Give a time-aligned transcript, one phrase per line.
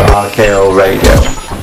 [0.00, 1.10] RKO Radio.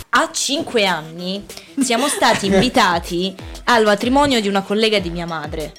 [0.10, 1.46] A cinque anni
[1.80, 5.72] siamo stati invitati al matrimonio di una collega di mia madre.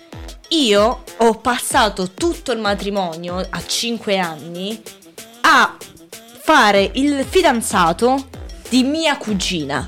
[0.48, 4.80] Io ho passato tutto il matrimonio a cinque anni
[5.42, 5.76] a
[6.40, 8.28] fare il fidanzato
[8.70, 9.86] di mia cugina.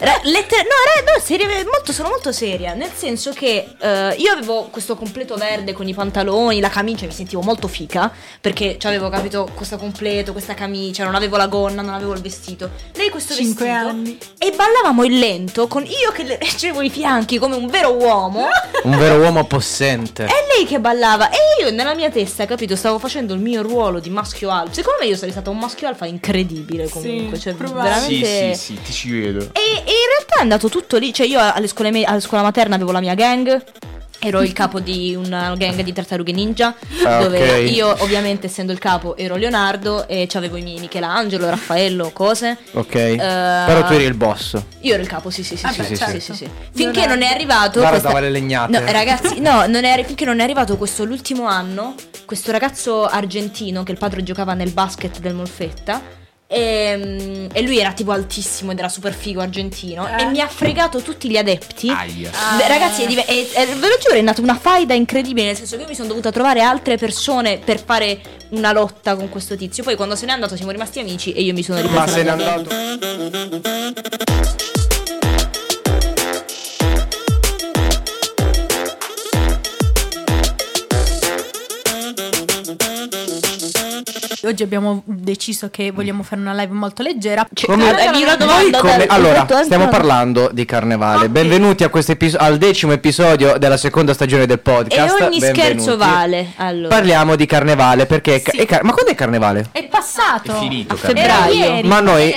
[0.00, 2.72] Ra- letter- no, ra- no, seria- molto, sono molto seria.
[2.74, 7.12] Nel senso che eh, io avevo questo completo verde con i pantaloni, la camicia, mi
[7.12, 8.10] sentivo molto fica.
[8.40, 12.70] Perché avevo capito questo completo, questa camicia, non avevo la gonna, non avevo il vestito.
[12.94, 13.88] Lei questo Cinque vestito.
[13.88, 14.18] anni.
[14.38, 18.48] E ballavamo il lento con io che le reggevo i fianchi come un vero uomo.
[18.82, 20.24] Un vero uomo possente.
[20.24, 24.00] E lei che ballava e io nella mia testa, capito, stavo facendo il mio ruolo
[24.00, 24.72] di maschio alfa.
[24.72, 28.82] Secondo me io sarei stata un maschio alfa incredibile comunque, cioè veramente Sì, sì, sì,
[28.82, 29.50] ti ci vedo.
[29.52, 32.42] E, e in realtà è andato tutto lì, cioè io alle scuole, me- alla scuola
[32.44, 33.62] materna avevo la mia gang.
[34.22, 36.74] Ero il capo di una gang di tartarughe ninja,
[37.06, 37.70] Ah, dove ok.
[37.70, 42.58] io ovviamente essendo il capo ero Leonardo e avevo i miei Michelangelo, Raffaello, cose.
[42.72, 42.94] Ok.
[42.94, 44.60] Eh, Però tu eri il boss.
[44.80, 46.20] Io ero il capo, sì, sì, sì, Ah, sì, beh, sì, certo.
[46.20, 46.50] sì, sì.
[46.74, 48.78] Finché non è arrivato Guarda, questa- dava le legnate.
[48.78, 51.94] No, ragazzi, no, non è, finché non è arrivato questo l'ultimo anno,
[52.26, 56.18] questo ragazzo argentino che il padre giocava nel basket del Molfetta.
[56.52, 61.00] E, e lui era tipo altissimo ed era super figo argentino e mi ha fregato
[61.00, 61.88] tutti gli adepti.
[61.88, 62.28] Aia.
[62.56, 65.46] Beh, ragazzi, è è- è- ve lo giuro, è nata una faida incredibile.
[65.46, 69.28] Nel senso che io mi sono dovuta trovare altre persone per fare una lotta con
[69.28, 69.84] questo tizio.
[69.84, 72.00] Poi, quando se n'è andato, siamo rimasti amici e io mi sono ripresa.
[72.00, 72.68] Ma se n'è andato.
[84.42, 87.46] Oggi abbiamo deciso che vogliamo fare una live molto leggera.
[87.66, 91.28] Come- Ah, mi una domanda come- dal- allora, stiamo parlando di carnevale.
[91.28, 95.20] Benvenuti a questo episo- al decimo episodio della seconda stagione del E podcast.
[95.20, 95.60] ogni Benvenuti.
[95.82, 96.52] scherzo vale.
[96.56, 96.88] Allora.
[96.88, 98.42] Parliamo di carnevale perché.
[98.44, 98.56] Sì.
[98.56, 99.66] è car- ma quando è carnevale?
[99.72, 100.52] È passato.
[100.52, 101.54] È finito, A febbraio.
[101.54, 101.88] ieri.
[101.88, 102.32] Ma noi,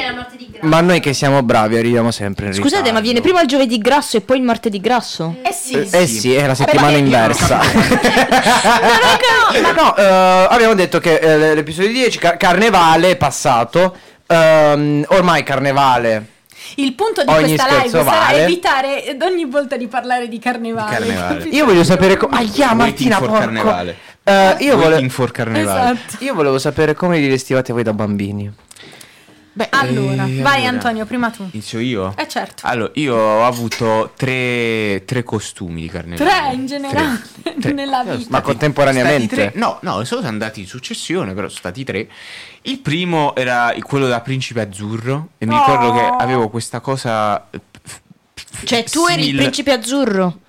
[0.64, 2.94] ma noi che siamo bravi arriviamo sempre in Scusate, ritardo.
[2.98, 5.36] ma viene prima il giovedì grasso e poi il martedì grasso?
[5.44, 5.74] Eh sì.
[5.76, 7.60] Eh, eh sì, è la settimana Vabbè, inversa.
[9.62, 13.96] Ma no, eh, abbiamo detto che eh, l'episodio 10, car- carnevale è passato.
[14.28, 16.28] Ehm, ormai carnevale.
[16.76, 18.44] Il punto di Ogni questa live sarà vale.
[18.46, 20.96] evitare ogni volta di parlare di carnevale.
[20.98, 21.38] carnevale.
[21.38, 21.56] capito?
[21.56, 22.38] Io voglio sapere come.
[22.38, 23.42] Aia, Martina, for porco.
[23.44, 23.98] carnevale.
[24.24, 25.92] Eh, io, vole- Waiting for carnevale.
[25.92, 26.24] Esatto.
[26.24, 28.52] io volevo sapere come vi vestivate voi da bambini.
[29.56, 31.48] Beh, Allora, eh, vai allora, Antonio, prima tu.
[31.52, 32.14] Inizio io?
[32.18, 32.64] Eh certo.
[32.66, 36.28] Allora, io ho avuto tre, tre costumi di carnevale.
[36.30, 37.54] Tre in generale Tre.
[37.62, 37.72] Tre.
[37.74, 38.30] nella vita.
[38.30, 39.52] Ma contemporaneamente?
[39.56, 42.08] No, no, sono andati in successione, però sono stati tre.
[42.64, 45.94] Il primo era quello da principe azzurro e mi ricordo Oh.
[45.94, 47.48] che avevo questa cosa...
[47.52, 48.00] eh, f-
[48.34, 50.40] f- Cioè, tu eri il principe azzurro.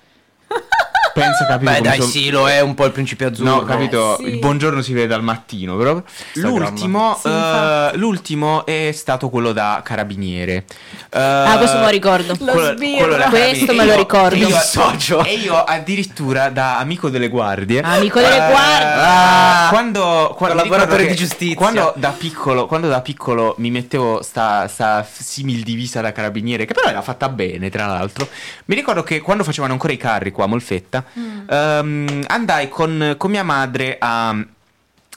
[1.13, 3.49] Pensa capito Beh, dai, son- sì, lo è un po' il principe azzurro.
[3.55, 4.17] No, capito?
[4.17, 4.29] Eh, sì.
[4.33, 6.01] Il buongiorno si vede al mattino, però.
[6.33, 6.59] Instagram.
[6.59, 10.65] L'ultimo, Sì, eh, l'ultimo è stato quello da carabiniere.
[11.09, 12.35] Eh, Ah, questo me lo ricordo.
[12.39, 12.97] Lo quello- sbirro.
[12.97, 14.35] quello da Questo me lo E io- ricordo.
[14.35, 15.23] E io, Il socio.
[15.23, 17.81] e io addirittura da amico delle guardie.
[17.81, 19.03] Amico delle eh, guardie.
[19.03, 19.67] Ah.
[19.69, 21.55] quando, quando mi Collaboratore di giustizia.
[21.55, 26.73] Quando da piccolo, quando da piccolo mi mettevo sta, sta simil divisa da carabiniere, che
[26.73, 28.27] però era fatta bene, tra l'altro.
[28.65, 30.94] Mi ricordo che quando facevano ancora i carri qua a Molfetta,
[31.49, 34.29] ehm, andai con, con mia madre a,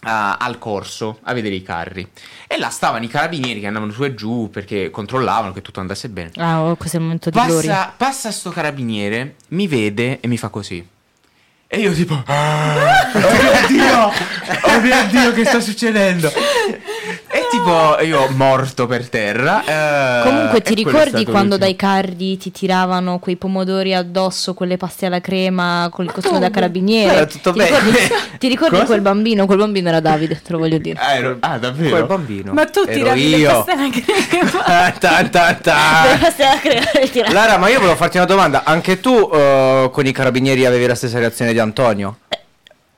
[0.02, 2.08] a- al corso a vedere i carri.
[2.46, 6.08] E là stavano i carabinieri che andavano su e giù perché controllavano che tutto andasse
[6.08, 6.30] bene.
[6.36, 7.75] Ah, oh, questo è il momento di gloria.
[7.75, 10.86] Passa, passa sto carabiniere, mi vede e mi fa così.
[11.70, 16.32] E io tipo, "Ah, oh mio Dio, oh mio Dio, che sta succedendo?
[17.50, 19.62] Ti tipo io morto per terra.
[19.64, 21.56] eh, Comunque, ti ricordi quando l'ultimo.
[21.56, 26.50] dai cardi ti tiravano quei pomodori addosso, quelle paste alla crema, con il costume da
[26.50, 27.14] carabiniere?
[27.14, 27.78] Era tutto ti bene.
[27.78, 28.86] Ricordi, ti ricordi Cosa?
[28.86, 29.46] quel bambino?
[29.46, 30.98] Quel bambino era Davide, te lo voglio dire.
[31.00, 31.90] Ah, ero- ah, davvero?
[31.90, 32.52] Quel bambino.
[32.52, 33.50] Ma tu tiravi le io.
[33.64, 34.64] paste alla crema.
[34.68, 35.76] Ah, ta, ta, ta.
[36.12, 37.32] Le paste alla crema le.
[37.32, 38.64] Lara, ma io volevo farti una domanda.
[38.64, 42.18] Anche tu eh, con i carabinieri avevi la stessa reazione di Antonio?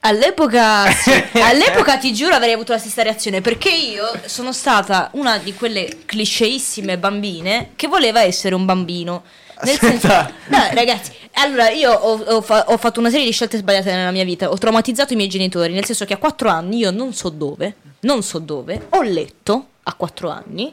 [0.00, 1.11] All'epoca, sì.
[1.41, 6.05] all'epoca ti giuro avrei avuto la stessa reazione perché io sono stata una di quelle
[6.06, 9.23] clichéissime bambine che voleva essere un bambino.
[9.62, 13.58] Nel senso, no, ragazzi, allora io ho, ho fa- ho fatto una serie di scelte
[13.58, 14.50] sbagliate nella mia vita.
[14.50, 17.75] Ho traumatizzato i miei genitori, nel senso che a quattro anni io non so dove,
[18.00, 20.73] non so dove, ho letto a quattro anni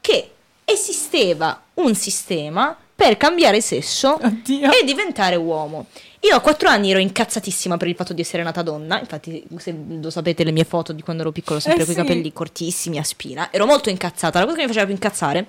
[0.00, 0.30] che
[0.64, 4.72] esisteva un sistema per cambiare sesso Oddio.
[4.72, 5.86] e diventare uomo.
[6.22, 8.98] Io a quattro anni ero incazzatissima per il fatto di essere nata donna.
[8.98, 12.00] Infatti, se lo sapete, le mie foto di quando ero piccolo, sempre Eh con sì.
[12.00, 13.52] i capelli cortissimi a spina.
[13.52, 14.40] Ero molto incazzata.
[14.40, 15.46] La cosa che mi faceva più incazzare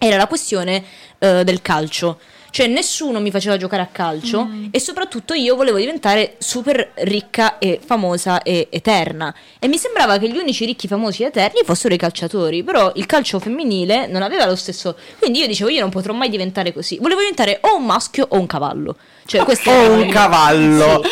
[0.00, 0.84] era la questione
[1.20, 2.18] eh, del calcio.
[2.50, 7.80] Cioè, nessuno mi faceva giocare a calcio e soprattutto io volevo diventare super ricca e
[7.84, 9.34] famosa e eterna.
[9.58, 12.62] E mi sembrava che gli unici ricchi, famosi e eterni fossero i calciatori.
[12.62, 14.96] Però il calcio femminile non aveva lo stesso.
[15.18, 16.98] Quindi io dicevo, io non potrò mai diventare così.
[17.00, 18.96] Volevo diventare o un maschio o un cavallo.
[19.26, 21.02] Cioè, questo O un cavallo.
[21.04, 21.10] Sì.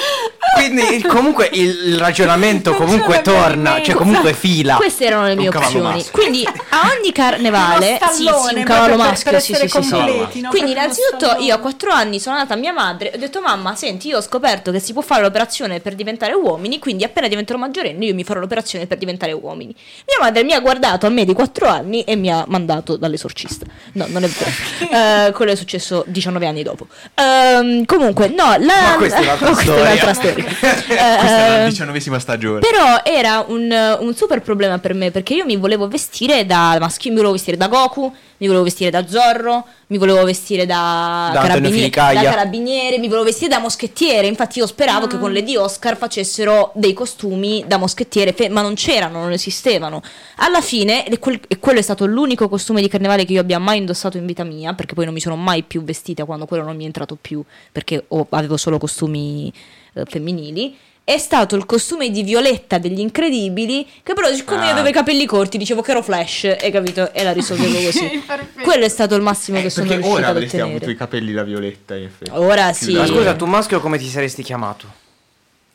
[0.55, 4.75] Quindi comunque il, ragionamento comunque torna, cioè comunque fila.
[4.75, 5.81] Queste erano le mie opzioni.
[5.81, 6.11] maschio.
[6.13, 10.41] Quindi a ogni carnevale, sì, sì, un cavallo per- maschio, per sì, sì, sì, sì.
[10.41, 10.49] no?
[10.51, 11.47] Quindi innanzitutto stallone.
[11.47, 14.19] io a quattro anni sono andata a mia madre e ho detto mamma, senti, io
[14.19, 18.15] ho scoperto che si può fare l'operazione per diventare uomini, quindi appena diventerò maggiorenne io
[18.15, 19.75] mi farò l'operazione per diventare uomini.
[20.07, 23.67] Mia madre mi ha guardato a me di quattro anni e mi ha mandato dall'esorcista.
[23.93, 24.51] No, non è vero.
[24.99, 26.87] Eh, quello è successo 19 anni dopo.
[27.15, 28.91] Ehm, comunque, no, la...
[28.93, 29.83] Ma questa è un'altra questa è storia.
[29.83, 30.45] un'altra storia.
[30.59, 32.61] Questa è la Eh, diciannovesima stagione.
[32.61, 37.11] però era un, un super problema per me perché io mi volevo vestire da maschio,
[37.11, 41.41] mi volevo vestire da Goku, mi volevo vestire da Zorro, mi volevo vestire da, Da
[41.41, 44.27] carabiniere, da carabiniere, mi volevo vestire da moschettiere.
[44.27, 48.75] Infatti io speravo che con Lady Oscar facessero dei costumi da moschettiere, fe- ma non
[48.75, 50.03] c'erano, non esistevano.
[50.37, 53.59] Alla fine, e, quel- e quello è stato l'unico costume di carnevale che io abbia
[53.59, 56.65] mai indossato in vita mia, perché poi non mi sono mai più vestita quando quello
[56.65, 57.43] non mi è entrato più,
[57.73, 59.51] perché ho- avevo solo costumi
[59.95, 60.77] eh, femminili.
[61.09, 64.73] È stato il costume di Violetta degli Incredibili, che però siccome io Ah.
[64.73, 67.15] avevo i capelli corti dicevo che ero Flash, hai capito?
[67.15, 68.23] E la risolvevo così.
[68.63, 70.77] Quello è stato il massimo che sono Perché riuscita ora ad avresti ottenere.
[70.77, 72.31] avuto i capelli da violetta, in effetti.
[72.35, 72.93] Ora sì.
[72.93, 74.87] Ma scusa, tu maschio come ti saresti chiamato?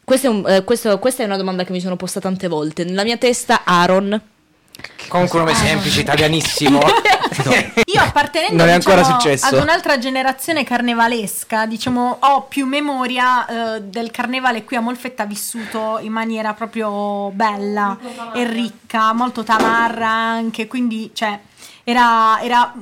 [0.04, 2.84] Questo è un- eh, questo- questa è una domanda che mi sono posta tante volte.
[2.84, 4.22] Nella mia testa, Aaron.
[5.08, 6.80] Comunque un nome semplice, italianissimo.
[7.86, 9.46] Io appartenendo Non è ancora diciamo, successo.
[9.46, 16.00] ad un'altra generazione carnevalesca, diciamo, ho più memoria eh, del carnevale qui a Molfetta vissuto
[16.02, 17.98] in maniera proprio bella
[18.34, 21.40] e ricca, molto tamarra anche, quindi cioè
[21.84, 22.74] era, era,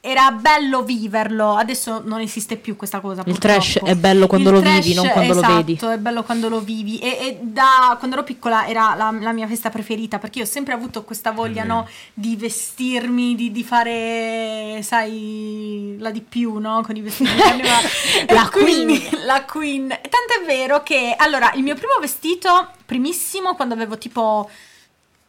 [0.00, 1.56] era bello viverlo.
[1.56, 3.22] Adesso non esiste più questa cosa.
[3.26, 3.60] Il purtroppo.
[3.60, 5.78] trash è bello quando Il lo trash, vivi, non quando lo esatto, vedi.
[5.78, 6.98] è bello quando lo vivi.
[6.98, 10.48] E, e da quando ero piccola era la, la mia festa preferita perché io ho
[10.48, 16.82] sempre avuto questa voglia no, di vestirmi, di, di fare, sai, la di più, no?
[16.82, 17.30] Con i vestiti.
[18.30, 19.24] La quindi- queen.
[19.26, 19.88] La queen.
[19.88, 24.48] Tant'è vero che, allora, il mio primo vestito, primissimo, quando avevo tipo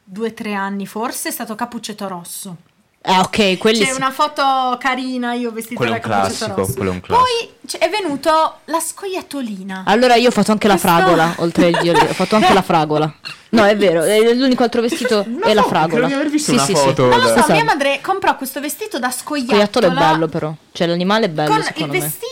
[0.03, 2.55] due o tre anni forse, è stato Cappuccetto Rosso.
[3.03, 3.95] Ah, ok, quelli C'è sì.
[3.95, 7.27] una foto carina, io vestita Quello da un classico, quello è un classico.
[7.27, 9.83] Poi c- è venuto la scoiattolina.
[9.87, 12.61] Allora io ho fatto anche la Questo- fragola, oltre al dio, ho fatto anche la
[12.61, 13.11] fragola.
[13.49, 15.89] No, è vero, è l'unico altro vestito è la foto, fragola.
[15.89, 16.81] credo di aver visto Sì, una sì, sì.
[16.83, 17.07] foto.
[17.07, 19.57] Non lo so, mia madre comprò questo vestito da scoiattola.
[19.57, 21.99] Scoiattolo è bello però, cioè l'animale è bello Con il secondo me.
[21.99, 22.30] vestito,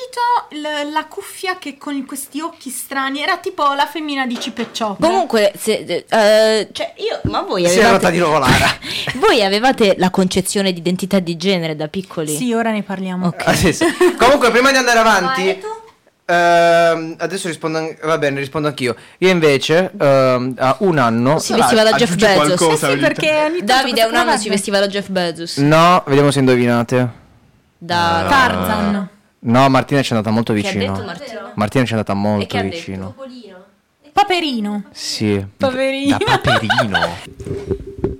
[0.52, 5.06] l- la cuffia che con questi occhi strani era tipo la femmina di Cipecciocca.
[5.06, 8.68] Comunque, se, eh, cioè io, ma voi Si è rotta avevate, di nuovo Lara.
[9.16, 12.36] voi avevate la concezione di identità di genere da piccoli?
[12.36, 13.28] Sì, ora ne parliamo.
[13.28, 13.44] Ok.
[13.48, 13.86] Ah, sì, sì.
[14.18, 15.62] Comunque, prima di andare avanti, Vai,
[16.26, 17.78] ehm, adesso rispondo.
[17.80, 18.96] an- va bene, rispondo anch'io.
[19.20, 21.40] Io invece, ehm, a un anno.
[21.40, 22.62] Si vestiva da Jeff Bezos.
[22.84, 25.58] Eh sì, perché Davide a un anno si vestiva da Jeff Bezos.
[25.58, 27.10] No, vediamo se indovinate.
[27.78, 29.10] Da Tarzan.
[29.42, 31.02] No, Martina ci è andata molto vicino.
[31.04, 31.52] Martina?
[31.56, 33.16] Martina ci è andata molto vicino.
[34.20, 34.84] Paperino.
[34.92, 35.42] Sì.
[35.56, 36.18] Paperino.
[36.18, 37.18] Da paperino.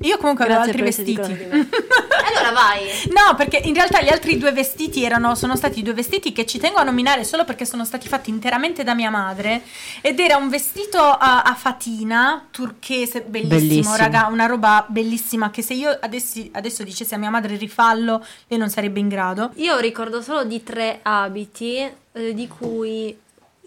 [0.02, 1.20] Io comunque avevo altri vestiti.
[1.20, 2.88] allora vai.
[3.10, 6.58] No, perché in realtà gli altri due vestiti erano, sono stati due vestiti che ci
[6.58, 9.62] tengo a nominare solo perché sono stati fatti interamente da mia madre.
[10.00, 13.96] Ed era un vestito a, a fatina, turchese, bellissimo, Bellissimo.
[13.98, 18.58] raga, una roba bellissima che se io adesso, adesso dicessi a mia madre rifallo, lei
[18.58, 19.52] non sarebbe in grado.
[19.56, 21.76] Io ricordo solo di tre abiti,
[22.14, 23.16] eh, di cui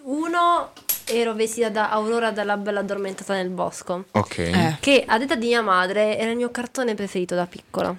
[0.05, 0.73] uno
[1.05, 4.05] ero vestita da Aurora dalla Bella Addormentata nel bosco.
[4.13, 4.39] Ok.
[4.39, 4.77] Eh.
[4.81, 7.95] Che a detta di mia madre era il mio cartone preferito da piccola.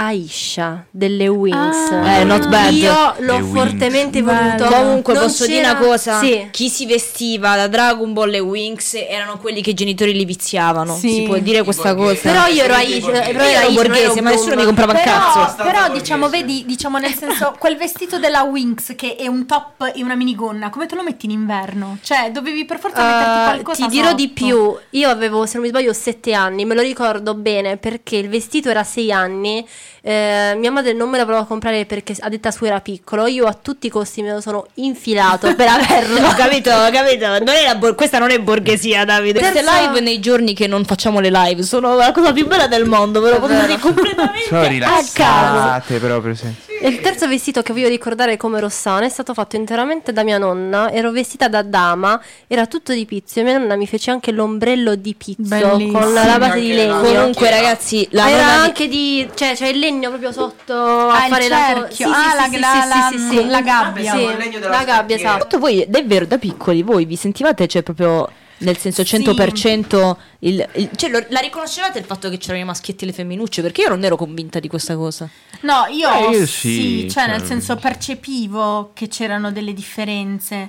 [0.00, 1.90] Aisha delle Wings.
[1.90, 2.72] Eh, not bad.
[2.72, 3.52] Io l'ho Le Wings.
[3.58, 4.64] fortemente voluto.
[4.66, 6.48] Comunque Non posso dire c'era- una cosa: Sì.
[6.52, 10.94] chi si vestiva da Dragon Ball e Winx erano quelli che i genitori li viziavano.
[10.96, 11.10] Sì.
[11.14, 12.20] Si può dire questa cosa.
[12.22, 15.62] Però io ero Aisha, però Io ero borghese, ma nessuno mi comprava un Però, cazzo.
[15.64, 20.02] però diciamo, vedi, diciamo nel senso, quel vestito della Winx che è un top e
[20.02, 21.98] una minigonna, come te lo metti in inverno?
[22.02, 25.62] Cioè, dovevi per forza metterti Uh, qualcosa ti dirò di più, io avevo se non
[25.62, 29.66] mi sbaglio 7 anni, me lo ricordo bene perché il vestito era 6 anni,
[30.02, 33.46] eh, mia madre non me la voleva comprare perché a detta sua era piccolo, io
[33.46, 36.26] a tutti i costi me lo sono infilato per averlo.
[36.26, 37.26] Ho capito, ho capito.
[37.26, 39.38] Non è la bor- questa non è borghesia, Davide.
[39.38, 42.66] Queste Terzo- live nei giorni che non facciamo le live sono la cosa più bella
[42.66, 43.20] del mondo.
[43.20, 45.98] Ve lo posso dire completamente Sono a caso.
[45.98, 46.34] proprio.
[46.34, 46.66] Sì.
[46.80, 50.90] Il terzo vestito che voglio ricordare come Rossana è stato fatto interamente da mia nonna.
[50.92, 53.40] Ero vestita da dama, era tutto di pizzo.
[53.40, 55.98] E mia nonna mi fece anche l'ombrello di pizzo Bellissimo.
[55.98, 57.00] con la base di legno.
[57.00, 59.28] Comunque, ragazzi, la era nonna anche di.
[59.34, 62.08] cioè, il legno proprio sotto a Ah, il fare la co- cerchio.
[62.10, 64.12] Ah, la- la- la- la gabbia.
[64.12, 65.28] Sì, il legno della la gabbia, scacchiera.
[65.30, 65.42] esatto.
[65.44, 68.30] Tutto voi, davvero, da piccoli, voi vi sentivate, cioè proprio
[68.60, 73.04] nel senso 100% il, il- cioè lo- la riconoscevate il fatto che c'erano i maschietti
[73.04, 73.62] e le femminucce?
[73.62, 75.28] Perché io non ero convinta di questa cosa.
[75.60, 80.68] No, io, Eh, io sì, sì, cioè cioè- nel senso percepivo che c'erano delle differenze.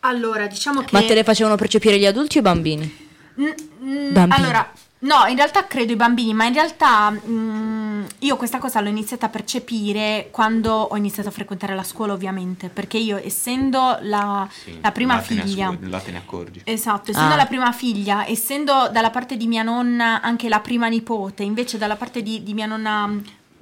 [0.00, 0.88] Allora, diciamo che...
[0.90, 3.10] Ma te le facevano percepire gli adulti o i bambini?
[3.40, 4.40] Mm, Bambini.
[4.40, 8.88] Allora, no, in realtà credo i bambini, ma in realtà mm, io questa cosa l'ho
[8.88, 14.48] iniziata a percepire quando ho iniziato a frequentare la scuola, ovviamente, perché io essendo la,
[14.80, 15.76] la prima figlia...
[15.80, 16.62] La te ne accorgi.
[16.64, 17.36] Esatto, essendo Ah.
[17.36, 21.96] la prima figlia, essendo dalla parte di mia nonna anche la prima nipote, invece dalla
[21.96, 23.10] parte di, di mia nonna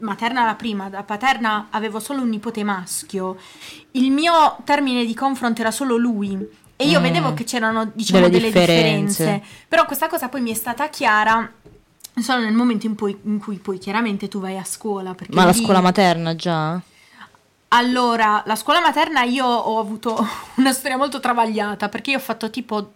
[0.00, 3.36] materna la prima, da paterna avevo solo un nipote maschio,
[3.92, 6.58] il mio termine di confronto era solo lui.
[6.80, 7.02] E io Mm.
[7.02, 9.22] vedevo che c'erano, diciamo, Delle delle, differenze.
[9.24, 9.46] differenze.
[9.68, 11.52] Però questa cosa poi mi è stata chiara
[12.18, 15.14] solo nel momento in, poi- in cui poi chiaramente tu vai a scuola.
[15.28, 16.80] Ma la lì- scuola materna già?
[17.72, 22.50] allora, la scuola materna io ho avuto una storia molto travagliata perché io ho fatto
[22.50, 22.92] tipo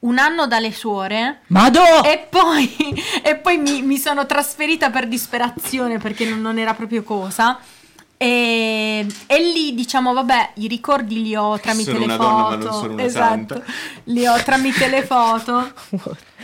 [0.00, 2.02] un anno dalle suore Madò!
[2.02, 2.74] e poi,
[3.22, 7.58] e poi mi, mi sono trasferita per disperazione perché non, non era proprio cosa.
[8.18, 12.28] E, e lì diciamo, vabbè, i ricordi li ho tramite Sono le una foto.
[12.28, 13.62] donna, ma non sono una esatto, santa.
[14.04, 15.72] li ho tramite le foto.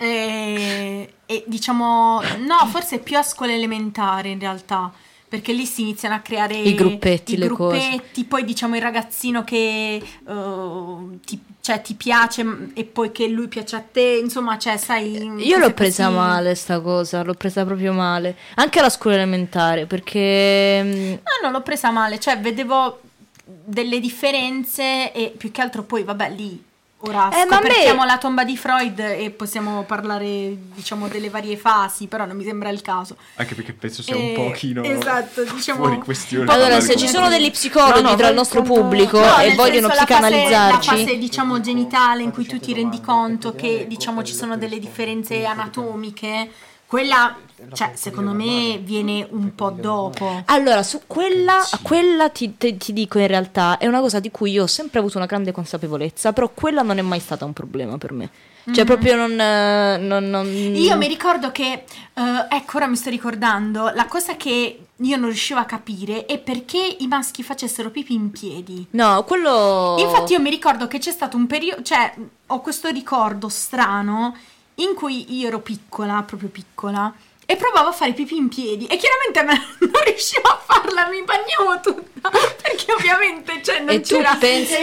[0.00, 4.92] E, e diciamo, no, forse più a scuola elementare in realtà.
[5.28, 7.78] Perché lì si iniziano a creare I gruppetti, i le cose.
[7.90, 13.28] gruppetti, poi diciamo il ragazzino che eh, ti, cioè, ti piace m- e poi che
[13.28, 15.12] lui piace a te, insomma, cioè, sai.
[15.12, 16.16] Io cose l'ho presa così.
[16.16, 18.36] male sta cosa, l'ho presa proprio male.
[18.54, 20.80] Anche alla scuola elementare, perché...
[20.82, 23.00] mm, No, non l'ho presa male, cioè vedevo
[23.44, 26.64] delle differenze e più che altro poi, vabbè, lì
[27.00, 32.06] ora Eh, me- scoperchiamo la tomba di Freud e possiamo parlare, diciamo, delle varie fasi,
[32.08, 33.16] però non mi sembra il caso.
[33.36, 36.50] Anche perché penso sia Eh, un pochino esatto, diciamo- fuori questione.
[36.52, 39.54] Allora, se ci sono degli psicologi No, no, tra il nostro con- pubblico No, e
[39.54, 40.90] vogliono senso, la fase- psicanalizzarci...
[40.90, 44.78] La fase, diciamo, genitale in cui tu ti rendi conto che, diciamo, ci sono delle
[44.78, 46.50] differenze anatomiche,
[46.86, 47.36] quella,
[47.72, 50.42] cioè, secondo me viene un po' dopo.
[50.46, 54.52] Allora, su quella, quella ti, te- ti dico in realtà è una cosa di cui
[54.52, 57.98] io ho sempre avuto una grande consapevolezza, però quella non è mai stata un problema
[57.98, 58.30] per me.
[58.70, 58.86] Cioè, Mhm.
[58.86, 63.88] proprio non, eh, non- non- Io mi ricordo che, eh, ecco, ora mi sto ricordando,
[63.94, 68.30] la cosa che io non riuscivo a capire è perché i maschi facessero pipì in
[68.30, 68.86] piedi.
[68.90, 69.96] No, quello...
[69.98, 72.12] Infatti io mi ricordo che c'è stato un periodo, cioè
[72.46, 74.36] ho questo ricordo strano
[74.76, 77.10] in cui io ero piccola, proprio piccola,
[77.50, 78.86] e provavo a fare pipì in piedi.
[78.86, 82.17] E chiaramente non riuscivo a farla, mi bagnavo tutta,
[82.62, 84.74] perché ovviamente cioè, non, E tu c'era, pensi-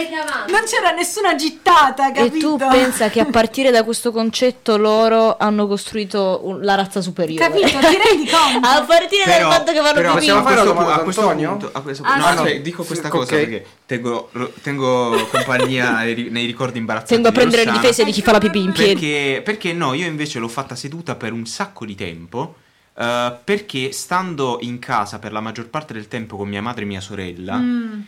[0.48, 2.56] non c'era nessuna gittata, E capito?
[2.56, 7.44] tu pensa che a partire da questo concetto loro hanno costruito un- la razza superiore.
[7.48, 7.66] Capito?
[7.68, 8.66] Ti rendi conto?
[8.66, 10.12] A partire Però- dal fatto che però pipì.
[10.12, 12.52] possiamo a fare questo, una domanda a questo punto, a questo Ah, punto- no, sì.
[12.52, 13.40] cioè, dico questa Sì, cosa ok.
[13.40, 14.30] perché tengo,
[14.62, 17.14] tengo compagnia nei, ri- nei ricordi imbarazzanti.
[17.14, 18.92] Tengo a di prendere le difese di chi fa la pipì in piedi.
[18.92, 22.56] Perché, perché no, io invece l'ho fatta seduta per un sacco di tempo.
[22.98, 26.86] Eh, perché stando in casa per la maggior parte del tempo con mia madre e
[26.86, 28.00] mia sorella, Mm,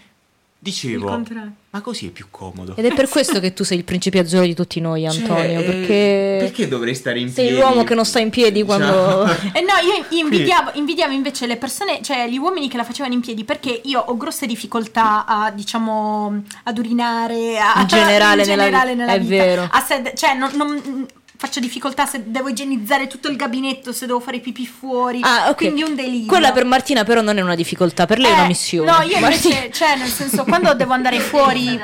[0.60, 1.22] dicevo,
[1.70, 2.74] ma così è più comodo.
[2.74, 5.60] Ed è per questo che tu sei il principe azzurro di tutti noi, Cioè, Antonio.
[5.60, 6.36] eh, perché...
[6.40, 7.60] perché dovrei stare in sei piedi?
[7.60, 9.24] l'uomo che non sta in piedi quando.
[9.52, 13.14] Eh no, io io invidiavo, invidiavo invece le persone, cioè gli uomini che la facevano
[13.14, 18.48] in piedi, perché io ho grosse difficoltà a, diciamo, ad urinare, a, In generale in
[18.48, 19.44] nella generale nella è vita.
[19.44, 19.68] vero.
[19.70, 21.06] A sed- cioè, non- non-
[21.40, 25.20] faccio difficoltà se devo igienizzare tutto il gabinetto, se devo fare pipì fuori.
[25.22, 25.54] Ah, ok.
[25.56, 26.26] Quindi un delirio.
[26.26, 28.90] Quella per Martina però non è una difficoltà, per lei è una Eh, missione.
[28.90, 31.80] No, io Martina- invece, cioè, nel senso, quando devo andare fuori.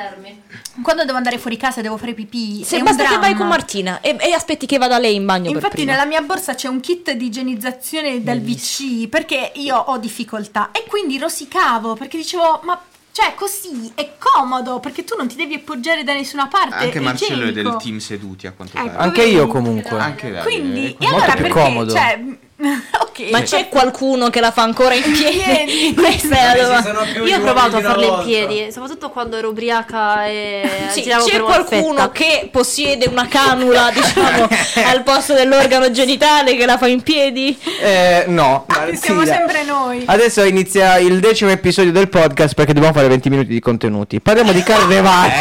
[0.83, 2.65] Quando devo andare fuori casa e devo fare pipì.
[2.65, 5.25] Se è un basta che vai con Martina e, e aspetti che vada lei in
[5.25, 5.93] bagno per Infatti prima.
[5.93, 10.85] nella mia borsa c'è un kit di igienizzazione del VC perché io ho difficoltà e
[10.89, 12.81] quindi rosicavo perché dicevo ma
[13.15, 16.75] cioè così è comodo perché tu non ti devi appoggiare da nessuna parte.
[16.75, 17.71] Anche è Marcello è igienico.
[17.71, 18.99] del team seduti a quanto Ecco, pare.
[18.99, 19.97] Anche io comunque.
[19.97, 20.43] Anche Davide.
[20.43, 21.61] Quindi, Eh, e molto allora più perché?
[21.61, 21.93] comodo.
[21.93, 22.25] Cioè,
[23.01, 23.31] ok.
[23.31, 25.95] Ma c'è qualcuno che la fa ancora in piedi?
[25.97, 27.21] Questa è la domanda.
[27.25, 31.41] Io ho provato a farle in piedi, soprattutto quando ero ubriaca e Sì, giravo c'è
[31.41, 34.49] qualcuno che possiede una canula, diciamo,
[34.87, 37.57] al posto dell'organo genitale che la fa in piedi?
[37.81, 38.67] Eh, no.
[39.01, 39.37] Siamo Sì, dai.
[39.37, 40.03] sempre noi.
[40.07, 44.21] Adesso inizia il decimo episodio del podcast perché dobbiamo fare 20 minuti di contenuti.
[44.21, 45.33] Parliamo di carnevale.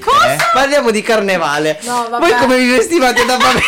[0.00, 0.36] Cosa?
[0.52, 1.78] Parliamo di carnevale.
[1.82, 2.26] No, vabbè.
[2.28, 3.62] Voi come vi vestivate da bambini?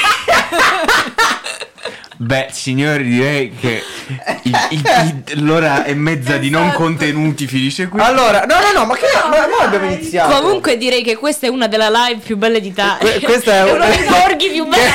[2.23, 3.83] Beh, signori, direi che
[4.43, 7.99] il- il- il- l'ora e mezza di non contenuti finisce qui.
[7.99, 10.39] Allora, no, no, no, ma che ma noi abbiamo iniziato.
[10.39, 12.99] Comunque direi che questa è una delle live più belle d'Italia.
[12.99, 14.85] Que- questa è uno una- dei borghi più belli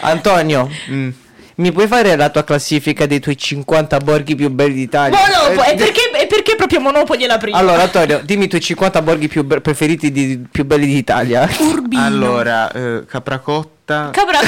[0.00, 1.08] Antonio, mm,
[1.56, 5.16] mi puoi fare la tua classifica dei tuoi 50 borghi più belli d'Italia?
[5.18, 6.05] Monopoli, Eh, e perché,
[6.46, 7.56] perché proprio Monopoli è la prima?
[7.58, 11.48] Allora, Antonio, dimmi i tuoi 50 borghi più be- preferiti di, più belli d'Italia.
[11.96, 14.38] Allora, eh, Capracotta, Capra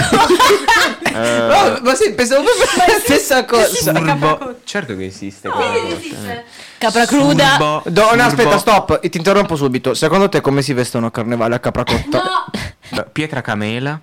[1.13, 3.65] eh, Oh, ma sì, pensavo proprio la stessa cosa.
[3.67, 4.55] Surbo.
[4.63, 5.49] Certo che esiste.
[5.49, 6.43] Capracotta.
[6.79, 7.49] Capra cruda.
[7.57, 9.95] Surbo, Do- no, Surbo, aspetta, stop, ti interrompo subito.
[9.95, 12.45] Secondo te come si vestono a carnevale a Capracotta?
[12.91, 14.01] eh, Pietra Camela.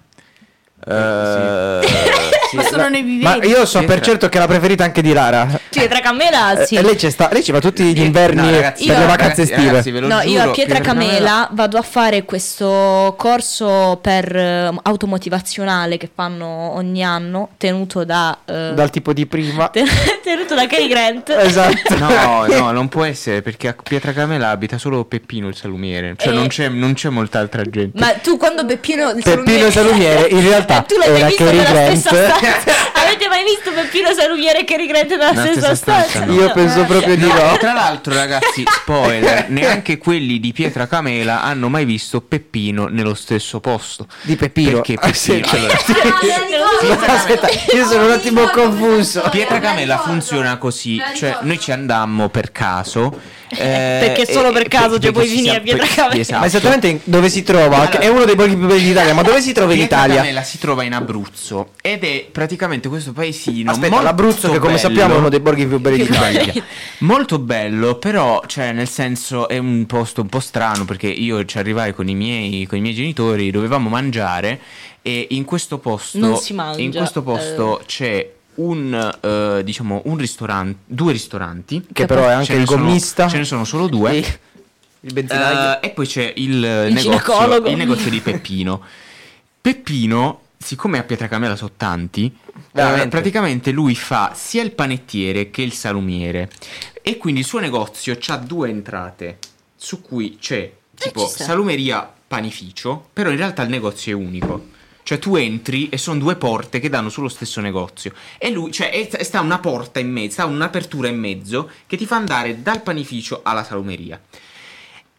[0.86, 3.48] eh, Sì, Ma sono la- nei Ma viventi.
[3.48, 5.48] io so per certo che è la preferita anche di Lara.
[5.70, 6.76] Pietra Camela, Eh, sì.
[6.76, 9.06] E lei ci sta, lei ci va tutti gli inverni No, ragazzi, per io- le
[9.08, 9.68] vacanze ragazzi, estive.
[9.70, 14.36] ragazzi, ve lo No, io giuro, a Pietra Camela vado a fare questo corso per
[14.36, 16.46] eh, automotivazionale che fanno
[16.76, 19.70] ogni anno, tenuto da eh, Dal tipo di prima.
[19.74, 19.88] ten-
[20.24, 21.30] tenuto da Cary Grant.
[21.30, 21.96] esatto.
[21.98, 26.16] No, no, non può essere perché a Pietra Camela abita solo Peppino il salumiere.
[26.18, 26.36] Cioè, Eh.
[26.36, 28.00] non, c'è, non c'è molta altra gente.
[28.00, 31.70] Ma tu quando Peppino il Peppino Salumiere in realtà tu l'hai era visto Cary nella
[31.72, 32.10] Grant.
[33.06, 36.34] Avete mai visto Peppino Salumiere e Grant nella Nella stessa, stanza, no.
[36.34, 37.58] Io penso proprio di no.
[37.60, 43.60] Tra l'altro, ragazzi, spoiler, neanche quelli di Pietra Camela hanno mai visto Peppino nello stesso
[43.60, 44.08] posto.
[44.22, 44.82] Di Peppino.
[44.82, 45.48] Perché Ah, Peppino?
[46.82, 49.22] allora- Aspetta, io sono un attimo confuso.
[49.30, 53.19] Pietra Camela funziona così, cioè noi ci andammo per caso.
[53.50, 53.58] eh,
[54.13, 56.22] Perché solo per e- caso, cioè, perché poi siamo- a Pietra per- Camela.
[56.22, 56.39] Esatto.
[56.39, 57.76] Ma esattamente in- dove si trova?
[57.76, 59.98] Allora- Che è uno dei borghi più belli d'Italia, ma dove si trova in Pietra
[59.98, 60.15] Italia?
[60.22, 64.74] Camela si trova in Abruzzo ed è praticamente questo paesino Aspetta, molto l'Abruzzo che come
[64.74, 64.78] bello.
[64.78, 66.54] sappiamo è uno dei borghi più belli d'Italia.
[67.00, 71.58] Molto bello, però, cioè, nel senso è un posto un po' strano perché io ci
[71.58, 74.60] arrivai con i miei, con i miei genitori, dovevamo mangiare
[75.02, 80.18] e in questo posto, Non si mangia, in questo posto c'è un, eh, diciamo, un
[80.18, 81.86] ristorante, due ristoranti.
[81.92, 83.28] Che però è anche il sono- gommista.
[83.28, 84.24] ce ne sono solo due.
[84.24, 84.34] Sì.
[85.02, 85.80] Il benzinaio.
[85.82, 87.70] Eh, e poi c'è il, negozio, ginecologo.
[87.70, 88.82] il negozio di Peppino.
[89.62, 92.36] Peppino, siccome a Pietracamela sono tanti,
[92.71, 93.06] Veramente.
[93.06, 96.49] eh, praticamente lui fa sia il panettiere che il salumiere.
[97.01, 99.38] E quindi il suo negozio ha due entrate,
[99.75, 101.43] su cui c'è tipo ci sta.
[101.43, 104.73] salumeria panificio, però in realtà il negozio è unico.
[105.04, 108.12] Cioè tu entri e sono due porte che danno sullo stesso negozio.
[108.39, 112.08] E lui, cioè, è- sta una porta in mezzo, sta un'apertura in mezzo che ti
[112.08, 114.19] fa andare dal panificio alla salumeria.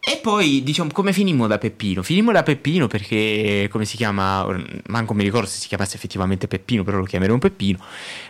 [0.08, 2.00] E poi, diciamo, come finimmo da Peppino?
[2.00, 4.46] Finimmo da Peppino perché, come si chiama,
[4.86, 7.80] manco mi ricordo se si chiamasse effettivamente Peppino, però lo chiameremo Peppino,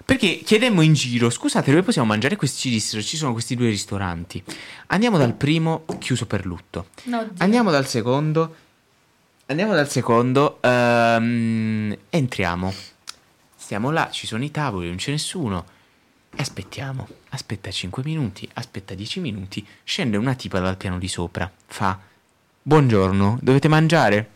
[0.03, 2.37] perché chiedemmo in giro, scusate, dove possiamo mangiare?
[2.37, 4.43] Questi ci dissero, ci sono questi due ristoranti.
[4.87, 6.87] Andiamo dal primo, chiuso per lutto.
[7.41, 8.57] Andiamo dal secondo,
[9.45, 12.73] andiamo dal secondo, ehm, entriamo.
[13.55, 15.67] Stiamo là, ci sono i tavoli, non c'è nessuno.
[16.39, 21.51] E aspettiamo, aspetta 5 minuti, aspetta 10 minuti, scende una tipa dal piano di sopra,
[21.67, 21.99] fa
[22.63, 24.29] Buongiorno, dovete mangiare?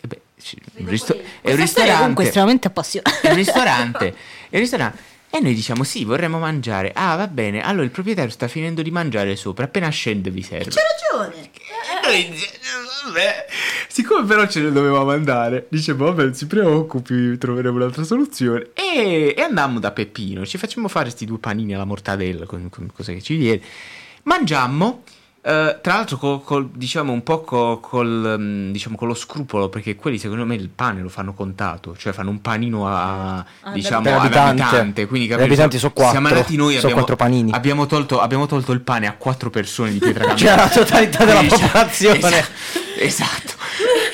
[0.00, 0.20] E beh,
[0.78, 2.22] un risto- è un è comunque ristorante.
[2.22, 3.20] estremamente appassionante.
[3.20, 4.06] È un ristorante.
[4.48, 4.98] È un ristorante.
[5.28, 6.92] E noi diciamo sì, vorremmo mangiare.
[6.94, 7.62] Ah, va bene.
[7.62, 9.66] Allora il proprietario sta finendo di mangiare sopra.
[9.66, 10.70] Appena scende vi serve.
[10.70, 10.80] C'è
[11.12, 11.42] ragione.
[11.42, 12.40] E noi
[13.06, 13.46] vabbè.
[13.88, 18.70] Siccome però ce ne dovevamo andare, dice vabbè, non si preoccupi, troveremo un'altra soluzione.
[18.74, 20.44] E, e andammo da Peppino.
[20.44, 23.60] Ci facciamo fare questi due panini alla mortadella, con, con cosa che ci viene.
[24.24, 25.02] Mangiammo.
[25.48, 29.68] Eh, tra l'altro, col, col- diciamo un po' co- col, mm, diciamo, con lo scrupolo,
[29.68, 34.02] perché quelli secondo me il pane lo fanno contato, cioè fanno un panino a, diciamo,
[34.02, 34.62] Per ad abitante.
[34.62, 35.06] abitante.
[35.06, 35.46] Quindi, capito?
[35.46, 37.52] abitanti sono quattro, Siamo andati noi, abbiamo, quattro panini.
[37.52, 40.34] Abbiamo tolto, abbiamo tolto il pane a quattro persone di Pietracamera.
[40.36, 42.18] Cioè, la totalità della cioè, popolazione.
[42.98, 42.98] Esatto.
[42.98, 43.52] esatto.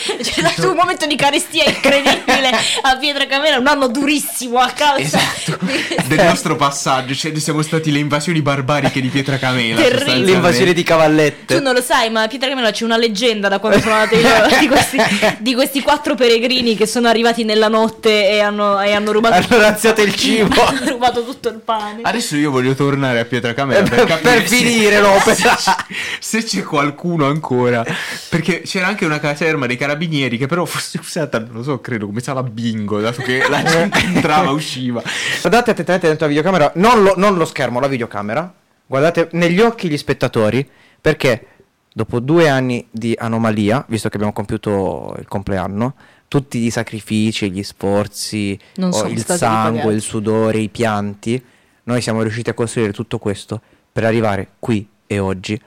[0.22, 2.50] C'è stato un momento di carestia incredibile
[2.82, 5.58] a Pietra Camera, un anno durissimo a causa Esatto.
[6.06, 9.74] Del nostro passaggio, cioè siamo stati le invasioni barbariche di Pietracamela.
[9.76, 9.90] Terribile.
[9.98, 10.30] sostanzialmente.
[10.32, 11.56] L'invasione di cavallette.
[11.56, 14.16] Tu non lo sai, ma a Pietra Camera c'è una leggenda da quando sono andata
[14.16, 14.96] io di questi,
[15.38, 19.62] di questi quattro peregrini che sono arrivati nella notte e hanno, e hanno rubato Hanno
[19.62, 20.62] razziato il cibo.
[20.64, 22.00] hanno rubato tutto il pane.
[22.02, 25.34] Adesso io voglio tornare a Pietracamera per, Per- capire per se- finire l'opera.
[25.34, 25.76] se c'è-
[26.20, 27.84] Se c'è qualcuno ancora.
[28.28, 32.07] Perché c'era anche una caserma dei carabinieri che però fosse usata, non lo so, credo
[32.07, 35.02] come sala bingo, dato che la gente entrava e usciva.
[35.40, 38.52] Guardate attentamente dentro la videocamera, non lo, non lo schermo, la videocamera.
[38.87, 40.68] Guardate negli occhi gli spettatori,
[41.00, 41.46] perché
[41.92, 45.94] dopo due anni di anomalia, visto che abbiamo compiuto il compleanno,
[46.28, 49.94] tutti i sacrifici, gli sforzi, Non o sono il sangue, ripagati.
[49.94, 51.42] il sudore, i pianti,
[51.85, 53.61] noi siamo riusciti a costruire tutto questo
[53.92, 55.61] per arrivare qui e oggi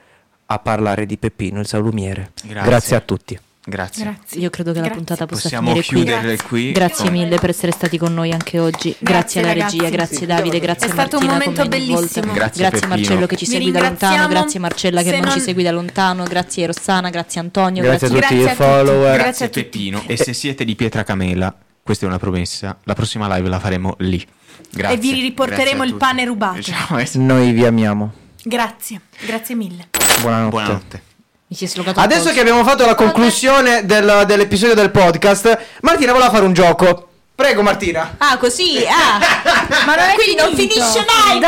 [0.48, 2.32] a parlare di Peppino il salumiere.
[2.44, 2.70] Grazie.
[2.70, 3.40] Grazie a tutti.
[3.68, 4.16] Grazie.
[4.34, 4.96] Io credo che la Grazie.
[5.04, 5.96] puntata possa Possiamo finire qui.
[5.96, 6.72] chiudere qui.
[6.72, 8.96] Grazie mille per essere stati con noi anche oggi.
[9.00, 9.78] Grazie, Grazie, alla ragazzi.
[9.80, 12.04] regia, grazie Davide, grazie È stato un Martina, momento come ogni volta.
[12.06, 12.34] bellissimo.
[12.34, 12.88] Grazie, Grazie.
[12.88, 15.64] Marcello che ci Vi segue da lontano, grazie Marcella che Se non ci non- segue
[15.64, 19.02] da lontano, grazie Rossana, grazie Antonio, Grazie a grazie, tutti Grazie i follower.
[19.14, 19.62] Grazie Grazie a tutti.
[19.64, 20.04] Peppino.
[20.06, 24.24] E se siete di Pietracamela, questa è una promessa, la prossima live la faremo lì.
[24.72, 24.96] Grazie.
[24.96, 26.62] E vi riporteremo Grazie il pane rubato.
[26.62, 28.12] Ciao, e- Noi vi amiamo.
[28.44, 29.88] Grazie, grazie mille.
[30.22, 30.50] Buonanotte.
[30.52, 31.05] Buonanotte.
[31.96, 37.10] Adesso che abbiamo fatto la conclusione del- dell'episodio del podcast, Martina voleva fare un gioco.
[37.36, 38.16] Prego Martina.
[38.18, 38.86] Ah, così?
[38.88, 39.20] Ah.
[39.86, 40.74] Ma non è Quindi non finito.
[40.76, 41.40] finisce mai.